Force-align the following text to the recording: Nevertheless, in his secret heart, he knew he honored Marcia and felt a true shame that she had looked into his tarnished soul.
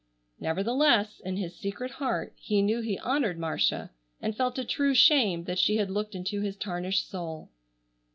Nevertheless, 0.39 1.19
in 1.23 1.37
his 1.37 1.55
secret 1.55 1.91
heart, 1.91 2.33
he 2.35 2.63
knew 2.63 2.81
he 2.81 2.97
honored 2.97 3.37
Marcia 3.37 3.91
and 4.19 4.35
felt 4.35 4.57
a 4.57 4.63
true 4.65 4.95
shame 4.95 5.43
that 5.43 5.59
she 5.59 5.77
had 5.77 5.91
looked 5.91 6.15
into 6.15 6.41
his 6.41 6.55
tarnished 6.57 7.07
soul. 7.07 7.51